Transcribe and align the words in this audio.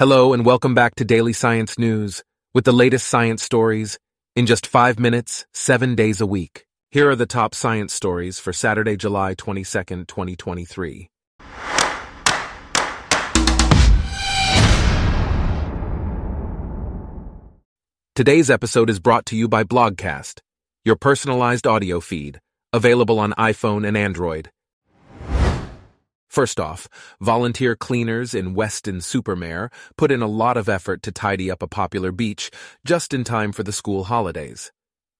Hello 0.00 0.32
and 0.32 0.46
welcome 0.46 0.74
back 0.74 0.94
to 0.94 1.04
Daily 1.04 1.34
Science 1.34 1.78
News 1.78 2.22
with 2.54 2.64
the 2.64 2.72
latest 2.72 3.06
science 3.06 3.42
stories 3.42 3.98
in 4.34 4.46
just 4.46 4.66
five 4.66 4.98
minutes, 4.98 5.44
seven 5.52 5.94
days 5.94 6.22
a 6.22 6.26
week. 6.26 6.64
Here 6.90 7.10
are 7.10 7.14
the 7.14 7.26
top 7.26 7.54
science 7.54 7.92
stories 7.92 8.38
for 8.38 8.50
Saturday, 8.50 8.96
July 8.96 9.34
22nd, 9.34 10.06
2023. 10.06 11.10
Today's 18.14 18.48
episode 18.48 18.88
is 18.88 19.00
brought 19.00 19.26
to 19.26 19.36
you 19.36 19.48
by 19.48 19.64
Blogcast, 19.64 20.40
your 20.82 20.96
personalized 20.96 21.66
audio 21.66 22.00
feed, 22.00 22.40
available 22.72 23.18
on 23.18 23.32
iPhone 23.32 23.86
and 23.86 23.98
Android. 23.98 24.48
First 26.30 26.60
off, 26.60 26.88
volunteer 27.20 27.74
cleaners 27.74 28.34
in 28.34 28.54
Weston-super-Mare 28.54 29.68
put 29.96 30.12
in 30.12 30.22
a 30.22 30.28
lot 30.28 30.56
of 30.56 30.68
effort 30.68 31.02
to 31.02 31.10
tidy 31.10 31.50
up 31.50 31.60
a 31.60 31.66
popular 31.66 32.12
beach 32.12 32.52
just 32.86 33.12
in 33.12 33.24
time 33.24 33.50
for 33.50 33.64
the 33.64 33.72
school 33.72 34.04
holidays. 34.04 34.70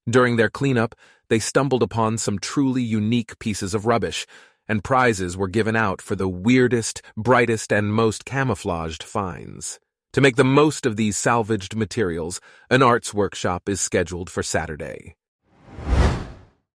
During 0.08 0.36
their 0.36 0.48
cleanup, 0.48 0.94
they 1.28 1.40
stumbled 1.40 1.82
upon 1.82 2.16
some 2.16 2.38
truly 2.38 2.82
unique 2.82 3.40
pieces 3.40 3.74
of 3.74 3.86
rubbish, 3.86 4.24
and 4.68 4.84
prizes 4.84 5.36
were 5.36 5.48
given 5.48 5.74
out 5.74 6.00
for 6.00 6.14
the 6.14 6.28
weirdest, 6.28 7.02
brightest, 7.16 7.72
and 7.72 7.92
most 7.92 8.24
camouflaged 8.24 9.02
finds. 9.02 9.80
To 10.12 10.20
make 10.20 10.36
the 10.36 10.44
most 10.44 10.86
of 10.86 10.94
these 10.94 11.16
salvaged 11.16 11.74
materials, 11.74 12.40
an 12.70 12.84
arts 12.84 13.12
workshop 13.12 13.68
is 13.68 13.80
scheduled 13.80 14.30
for 14.30 14.44
Saturday. 14.44 15.16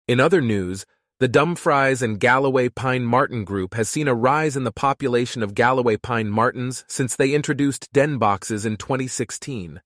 In 0.07 0.21
other 0.21 0.41
news, 0.41 0.87
the 1.21 1.29
Dumfries 1.29 2.01
and 2.01 2.19
Galloway 2.19 2.71
Pine 2.71 3.05
Marten 3.05 3.45
Group 3.45 3.75
has 3.75 3.91
seen 3.91 4.09
a 4.09 4.15
rise 4.15 4.57
in 4.57 4.65
the 4.65 4.73
population 4.73 5.43
of 5.43 5.55
Galloway 5.55 5.99
Pine 5.99 6.31
Martens 6.31 6.83
since 6.89 7.15
they 7.15 7.35
introduced 7.35 7.93
den 7.93 8.17
boxes 8.17 8.65
in 8.65 8.79
2016. 8.79 9.83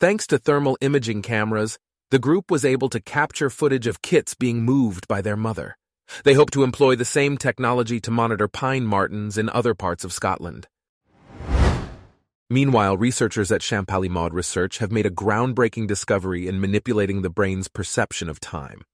Thanks 0.00 0.26
to 0.28 0.38
thermal 0.38 0.78
imaging 0.80 1.20
cameras, 1.20 1.78
the 2.10 2.18
group 2.18 2.50
was 2.50 2.64
able 2.64 2.88
to 2.88 2.98
capture 2.98 3.50
footage 3.50 3.86
of 3.86 4.00
kits 4.00 4.32
being 4.32 4.62
moved 4.62 5.06
by 5.06 5.20
their 5.20 5.36
mother. 5.36 5.76
They 6.24 6.32
hope 6.32 6.50
to 6.52 6.64
employ 6.64 6.96
the 6.96 7.04
same 7.04 7.36
technology 7.36 8.00
to 8.00 8.10
monitor 8.10 8.48
pine 8.48 8.86
martens 8.86 9.36
in 9.36 9.50
other 9.50 9.74
parts 9.74 10.02
of 10.02 10.14
Scotland. 10.14 10.66
Meanwhile, 12.48 12.96
researchers 12.96 13.52
at 13.52 13.60
Champalimaud 13.60 14.32
Research 14.32 14.78
have 14.78 14.92
made 14.92 15.04
a 15.04 15.10
groundbreaking 15.10 15.86
discovery 15.86 16.48
in 16.48 16.58
manipulating 16.58 17.20
the 17.20 17.28
brain's 17.28 17.68
perception 17.68 18.30
of 18.30 18.40
time. 18.40 18.84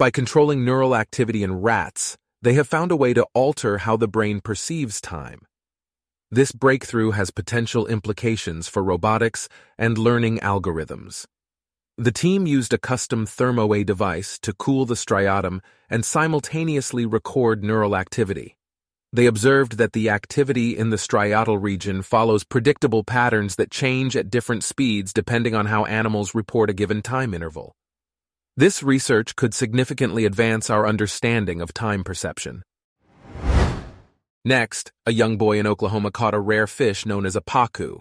By 0.00 0.10
controlling 0.10 0.64
neural 0.64 0.96
activity 0.96 1.42
in 1.42 1.60
rats, 1.60 2.16
they 2.40 2.54
have 2.54 2.66
found 2.66 2.90
a 2.90 2.96
way 2.96 3.12
to 3.12 3.26
alter 3.34 3.76
how 3.76 3.98
the 3.98 4.08
brain 4.08 4.40
perceives 4.40 4.98
time. 4.98 5.42
This 6.30 6.52
breakthrough 6.52 7.10
has 7.10 7.30
potential 7.30 7.86
implications 7.86 8.66
for 8.66 8.82
robotics 8.82 9.46
and 9.76 9.98
learning 9.98 10.38
algorithms. 10.38 11.26
The 11.98 12.12
team 12.12 12.46
used 12.46 12.72
a 12.72 12.78
custom 12.78 13.26
ThermoWay 13.26 13.84
device 13.84 14.38
to 14.38 14.54
cool 14.54 14.86
the 14.86 14.94
striatum 14.94 15.60
and 15.90 16.02
simultaneously 16.02 17.04
record 17.04 17.62
neural 17.62 17.94
activity. 17.94 18.56
They 19.12 19.26
observed 19.26 19.76
that 19.76 19.92
the 19.92 20.08
activity 20.08 20.78
in 20.78 20.88
the 20.88 20.96
striatal 20.96 21.62
region 21.62 22.00
follows 22.00 22.42
predictable 22.42 23.04
patterns 23.04 23.56
that 23.56 23.70
change 23.70 24.16
at 24.16 24.30
different 24.30 24.64
speeds 24.64 25.12
depending 25.12 25.54
on 25.54 25.66
how 25.66 25.84
animals 25.84 26.34
report 26.34 26.70
a 26.70 26.72
given 26.72 27.02
time 27.02 27.34
interval. 27.34 27.74
This 28.56 28.82
research 28.82 29.36
could 29.36 29.54
significantly 29.54 30.24
advance 30.24 30.70
our 30.70 30.86
understanding 30.86 31.60
of 31.60 31.72
time 31.72 32.04
perception. 32.04 32.62
Next, 34.44 34.90
a 35.06 35.12
young 35.12 35.36
boy 35.36 35.58
in 35.58 35.66
Oklahoma 35.66 36.10
caught 36.10 36.34
a 36.34 36.40
rare 36.40 36.66
fish 36.66 37.06
known 37.06 37.26
as 37.26 37.36
a 37.36 37.40
pacu. 37.40 38.00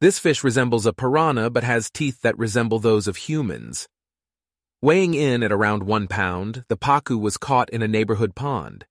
This 0.00 0.18
fish 0.18 0.42
resembles 0.42 0.86
a 0.86 0.92
piranha 0.92 1.50
but 1.50 1.64
has 1.64 1.90
teeth 1.90 2.22
that 2.22 2.38
resemble 2.38 2.78
those 2.78 3.06
of 3.06 3.16
humans. 3.16 3.88
Weighing 4.80 5.14
in 5.14 5.42
at 5.42 5.52
around 5.52 5.82
one 5.82 6.06
pound, 6.06 6.64
the 6.68 6.76
pacu 6.76 7.20
was 7.20 7.36
caught 7.36 7.68
in 7.70 7.82
a 7.82 7.88
neighborhood 7.88 8.34
pond. 8.34 8.86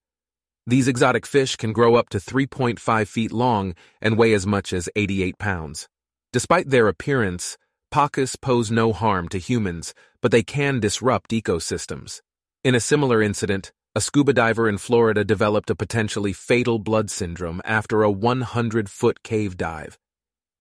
These 0.66 0.88
exotic 0.88 1.26
fish 1.26 1.56
can 1.56 1.72
grow 1.72 1.96
up 1.96 2.10
to 2.10 2.18
3.5 2.18 3.08
feet 3.08 3.32
long 3.32 3.74
and 4.02 4.18
weigh 4.18 4.34
as 4.34 4.46
much 4.46 4.74
as 4.74 4.90
88 4.96 5.38
pounds. 5.38 5.88
Despite 6.34 6.70
their 6.70 6.90
appearance, 6.90 7.58
Pacus 7.90 8.36
pose 8.36 8.70
no 8.70 8.92
harm 8.92 9.30
to 9.30 9.38
humans, 9.38 9.94
but 10.22 10.32
they 10.32 10.44
can 10.44 10.80
disrupt 10.80 11.32
ecosystems. 11.32 12.22
In 12.64 12.76
a 12.76 12.80
similar 12.80 13.22
incident, 13.22 13.72
a 13.96 14.02
scuba 14.02 14.34
diver 14.34 14.68
in 14.68 14.78
Florida 14.78 15.24
developed 15.24 15.70
a 15.70 15.76
potentially 15.76 16.34
fatal 16.34 16.80
blood 16.80 17.10
syndrome 17.10 17.62
after 17.64 18.04
a 18.04 18.12
100-foot 18.14 19.24
cave 19.24 19.56
dive. 19.58 19.98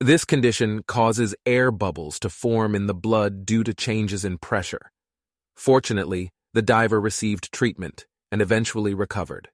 This 0.01 0.25
condition 0.25 0.85
causes 0.87 1.35
air 1.45 1.71
bubbles 1.71 2.21
to 2.21 2.29
form 2.29 2.75
in 2.75 2.87
the 2.87 2.95
blood 2.95 3.45
due 3.45 3.65
to 3.65 3.75
changes 3.75 4.25
in 4.25 4.39
pressure. 4.39 4.93
Fortunately, 5.57 6.31
the 6.55 6.63
diver 6.63 7.01
received 7.01 7.53
treatment 7.53 8.07
and 8.31 8.41
eventually 8.41 8.95
recovered. 8.95 9.49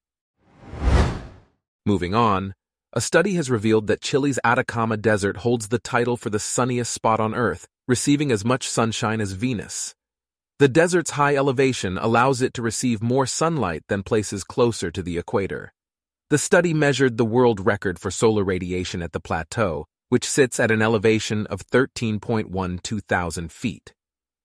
Moving 1.87 2.15
on, 2.15 2.55
a 2.95 3.01
study 3.01 3.35
has 3.35 3.51
revealed 3.51 3.87
that 3.87 4.03
Chile's 4.03 4.39
Atacama 4.45 4.99
Desert 4.99 5.39
holds 5.39 5.69
the 5.69 5.79
title 5.79 6.19
for 6.19 6.29
the 6.29 6.39
sunniest 6.39 6.93
spot 6.93 7.21
on 7.21 7.35
Earth, 7.35 7.67
receiving 7.89 8.31
as 8.31 8.45
much 8.45 8.69
sunshine 8.69 9.21
as 9.21 9.33
Venus. 9.33 9.95
The 10.59 10.69
desert's 10.69 11.13
high 11.13 11.35
elevation 11.35 11.97
allows 11.97 12.43
it 12.43 12.53
to 12.55 12.63
receive 12.63 13.03
more 13.03 13.27
sunlight 13.27 13.83
than 13.89 14.03
places 14.03 14.45
closer 14.45 14.91
to 14.91 15.03
the 15.03 15.17
equator. 15.17 15.73
The 16.29 16.37
study 16.37 16.75
measured 16.75 17.17
the 17.17 17.25
world 17.25 17.65
record 17.65 17.99
for 17.99 18.11
solar 18.11 18.45
radiation 18.45 19.03
at 19.03 19.13
the 19.13 19.21
plateau, 19.21 19.87
which 20.11 20.29
sits 20.29 20.61
at 20.61 20.71
an 20.71 20.83
elevation 20.83 21.47
of 21.47 21.67
13.12 21.69 23.03
thousand 23.09 23.53
feet. 23.53 23.95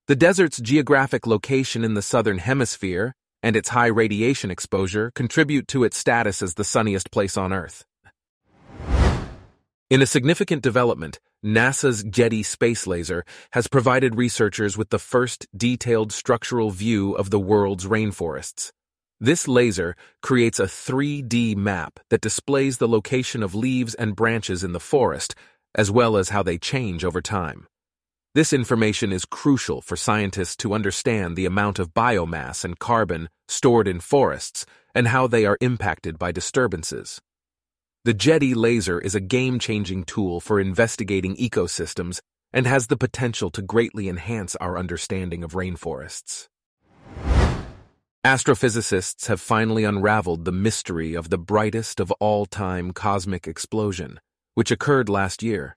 The 0.08 0.16
desert's 0.16 0.62
geographic 0.62 1.28
location 1.28 1.84
in 1.84 1.96
the 1.96 2.02
southern 2.02 2.38
hemisphere 2.38 3.14
and 3.44 3.58
its 3.58 3.70
high 3.70 3.88
radiation 3.88 4.50
exposure 4.50 5.12
contribute 5.16 5.68
to 5.68 5.84
its 5.84 5.98
status 5.98 6.42
as 6.42 6.54
the 6.54 6.64
sunniest 6.64 7.12
place 7.12 7.36
on 7.36 7.52
Earth. 7.52 7.84
In 9.90 10.02
a 10.02 10.06
significant 10.06 10.62
development, 10.64 11.18
NASA's 11.46 12.04
GEDI 12.04 12.44
space 12.44 12.88
laser 12.88 13.24
has 13.52 13.70
provided 13.70 14.16
researchers 14.16 14.78
with 14.78 14.90
the 14.90 15.00
first 15.00 15.48
detailed 15.56 16.12
structural 16.12 16.72
view 16.72 17.14
of 17.14 17.30
the 17.30 17.40
world's 17.40 17.86
rainforests. 17.86 18.74
This 19.22 19.48
laser 19.48 19.96
creates 20.22 20.60
a 20.60 20.64
3D 20.64 21.56
map 21.56 22.02
that 22.10 22.20
displays 22.20 22.80
the 22.80 22.88
location 22.88 23.42
of 23.42 23.56
leaves 23.56 23.96
and 23.96 24.14
branches 24.14 24.62
in 24.62 24.74
the 24.74 24.82
forest, 24.82 25.36
as 25.74 25.90
well 25.90 26.18
as 26.18 26.30
how 26.30 26.44
they 26.44 26.58
change 26.58 27.06
over 27.06 27.22
time. 27.22 27.66
This 28.36 28.52
information 28.52 29.14
is 29.14 29.24
crucial 29.24 29.82
for 29.82 29.96
scientists 29.96 30.58
to 30.58 30.74
understand 30.74 31.38
the 31.38 31.46
amount 31.46 31.80
of 31.80 31.94
biomass 31.94 32.66
and 32.66 32.78
carbon 32.78 33.30
stored 33.48 33.88
in 33.88 34.02
forests 34.02 34.66
and 34.94 35.08
how 35.08 35.28
they 35.28 35.46
are 35.46 35.58
impacted 35.62 36.20
by 36.20 36.34
disturbances. 36.34 37.22
The 38.08 38.14
GEDI 38.14 38.56
laser 38.56 39.02
is 39.02 39.16
a 39.16 39.20
game-changing 39.20 40.06
tool 40.06 40.40
for 40.40 40.62
investigating 40.62 41.36
ecosystems 41.36 42.22
and 42.54 42.66
has 42.66 42.88
the 42.88 42.96
potential 42.96 43.50
to 43.50 43.62
greatly 43.62 44.08
enhance 44.08 44.56
our 44.62 44.78
understanding 44.78 45.44
of 45.44 45.52
rainforests. 45.52 46.48
Astrophysicists 48.26 49.28
have 49.28 49.42
finally 49.42 49.84
unraveled 49.84 50.46
the 50.46 50.54
mystery 50.54 51.16
of 51.16 51.30
the 51.30 51.38
brightest 51.38 52.00
of 52.00 52.10
all-time 52.22 52.94
cosmic 52.94 53.46
explosion, 53.46 54.22
which 54.54 54.72
occurred 54.72 55.10
last 55.10 55.44
year. 55.44 55.76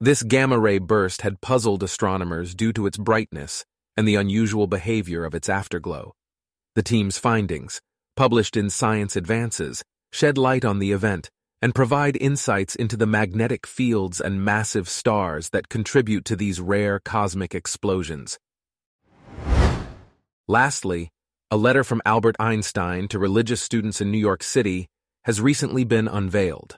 This 0.00 0.22
gamma-ray 0.22 0.78
burst 0.78 1.22
had 1.22 1.40
puzzled 1.40 1.82
astronomers 1.82 2.54
due 2.54 2.72
to 2.74 2.86
its 2.86 2.96
brightness 2.96 3.64
and 3.96 4.06
the 4.06 4.14
unusual 4.14 4.68
behavior 4.68 5.24
of 5.24 5.34
its 5.34 5.48
afterglow. 5.48 6.14
The 6.76 6.84
team's 6.84 7.18
findings, 7.18 7.80
published 8.14 8.56
in 8.56 8.70
Science 8.70 9.16
Advances, 9.16 9.82
shed 10.12 10.38
light 10.38 10.64
on 10.64 10.78
the 10.78 10.92
event 10.92 11.28
and 11.62 11.74
provide 11.74 12.16
insights 12.20 12.74
into 12.74 12.96
the 12.96 13.06
magnetic 13.06 13.66
fields 13.66 14.20
and 14.20 14.44
massive 14.44 14.88
stars 14.88 15.50
that 15.50 15.68
contribute 15.68 16.24
to 16.24 16.36
these 16.36 16.60
rare 16.60 17.00
cosmic 17.00 17.54
explosions. 17.54 18.38
Lastly, 20.48 21.10
a 21.50 21.56
letter 21.56 21.82
from 21.82 22.02
Albert 22.04 22.36
Einstein 22.38 23.08
to 23.08 23.18
religious 23.18 23.62
students 23.62 24.00
in 24.00 24.10
New 24.10 24.18
York 24.18 24.42
City 24.42 24.88
has 25.24 25.40
recently 25.40 25.84
been 25.84 26.08
unveiled. 26.08 26.76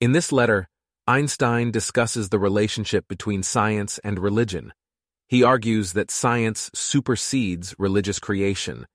In 0.00 0.12
this 0.12 0.32
letter, 0.32 0.68
Einstein 1.06 1.70
discusses 1.70 2.30
the 2.30 2.38
relationship 2.38 3.06
between 3.08 3.42
science 3.42 3.98
and 4.02 4.18
religion. 4.18 4.72
He 5.28 5.42
argues 5.42 5.92
that 5.92 6.10
science 6.10 6.70
supersedes 6.74 7.74
religious 7.78 8.18
creation 8.18 8.86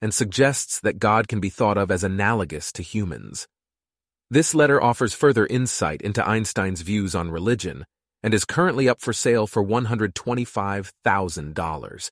and 0.00 0.14
suggests 0.14 0.80
that 0.80 0.98
God 0.98 1.26
can 1.26 1.40
be 1.40 1.50
thought 1.50 1.76
of 1.76 1.90
as 1.90 2.04
analogous 2.04 2.70
to 2.72 2.82
humans. 2.82 3.48
This 4.30 4.54
letter 4.54 4.82
offers 4.82 5.14
further 5.14 5.46
insight 5.46 6.02
into 6.02 6.28
Einstein's 6.28 6.82
views 6.82 7.14
on 7.14 7.30
religion 7.30 7.86
and 8.22 8.34
is 8.34 8.44
currently 8.44 8.86
up 8.86 9.00
for 9.00 9.14
sale 9.14 9.46
for 9.46 9.64
$125,000. 9.64 12.10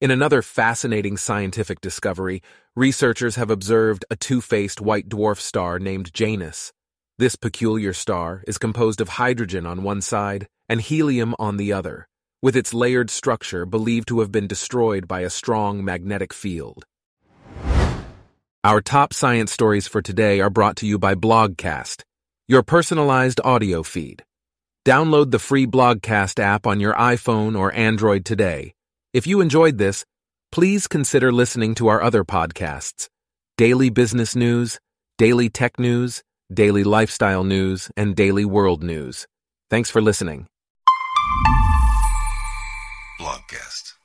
In 0.00 0.12
another 0.12 0.42
fascinating 0.42 1.16
scientific 1.16 1.80
discovery, 1.80 2.40
researchers 2.76 3.34
have 3.34 3.50
observed 3.50 4.04
a 4.10 4.16
two-faced 4.16 4.80
white 4.80 5.08
dwarf 5.08 5.38
star 5.38 5.80
named 5.80 6.14
Janus. 6.14 6.72
This 7.18 7.34
peculiar 7.34 7.92
star 7.92 8.44
is 8.46 8.58
composed 8.58 9.00
of 9.00 9.08
hydrogen 9.08 9.66
on 9.66 9.82
one 9.82 10.02
side 10.02 10.46
and 10.68 10.80
helium 10.80 11.34
on 11.38 11.56
the 11.56 11.72
other, 11.72 12.06
with 12.40 12.54
its 12.54 12.72
layered 12.74 13.10
structure 13.10 13.66
believed 13.66 14.06
to 14.08 14.20
have 14.20 14.30
been 14.30 14.46
destroyed 14.46 15.08
by 15.08 15.22
a 15.22 15.30
strong 15.30 15.84
magnetic 15.84 16.32
field. 16.32 16.84
Our 18.66 18.80
top 18.80 19.12
science 19.12 19.52
stories 19.52 19.86
for 19.86 20.02
today 20.02 20.40
are 20.40 20.50
brought 20.50 20.74
to 20.78 20.88
you 20.88 20.98
by 20.98 21.14
Blogcast, 21.14 22.02
your 22.48 22.64
personalized 22.64 23.40
audio 23.44 23.84
feed. 23.84 24.24
Download 24.84 25.30
the 25.30 25.38
free 25.38 25.68
Blogcast 25.68 26.40
app 26.40 26.66
on 26.66 26.80
your 26.80 26.92
iPhone 26.94 27.56
or 27.56 27.72
Android 27.74 28.24
today. 28.24 28.74
If 29.14 29.24
you 29.24 29.40
enjoyed 29.40 29.78
this, 29.78 30.04
please 30.50 30.88
consider 30.88 31.30
listening 31.30 31.76
to 31.76 31.86
our 31.86 32.02
other 32.02 32.24
podcasts 32.24 33.06
Daily 33.56 33.88
Business 33.88 34.34
News, 34.34 34.80
Daily 35.16 35.48
Tech 35.48 35.78
News, 35.78 36.24
Daily 36.52 36.82
Lifestyle 36.82 37.44
News, 37.44 37.88
and 37.96 38.16
Daily 38.16 38.44
World 38.44 38.82
News. 38.82 39.28
Thanks 39.70 39.92
for 39.92 40.02
listening. 40.02 40.48
Blogcast. 43.20 43.94